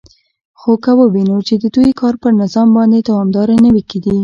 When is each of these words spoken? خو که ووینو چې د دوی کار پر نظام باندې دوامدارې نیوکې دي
خو 0.59 0.71
که 0.83 0.91
ووینو 0.99 1.37
چې 1.47 1.55
د 1.57 1.65
دوی 1.75 1.91
کار 2.01 2.13
پر 2.21 2.31
نظام 2.41 2.67
باندې 2.77 2.97
دوامدارې 3.07 3.55
نیوکې 3.65 3.99
دي 4.05 4.17